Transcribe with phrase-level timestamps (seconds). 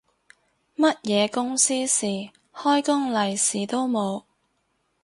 [0.75, 2.07] 乜嘢公司事，
[2.55, 4.23] 開工利是都冇